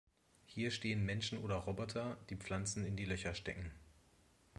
Hier 0.47 0.71
stehen 0.71 1.05
Menschen 1.05 1.37
oder 1.43 1.53
Roboter, 1.57 2.17
die 2.31 2.35
Pflanzen 2.35 2.83
in 2.87 2.95
die 2.95 3.05
Löcher 3.05 3.35
stecken. 3.35 3.69